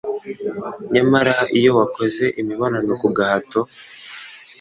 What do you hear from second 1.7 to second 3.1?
wakoze imibonano ku